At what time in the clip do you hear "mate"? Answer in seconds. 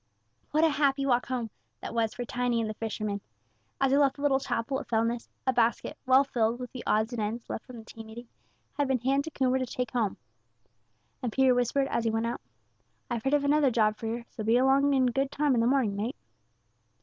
15.95-16.15